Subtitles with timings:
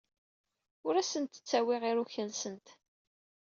[0.87, 2.67] Ur asent-ttawyeɣ iruka-nsent.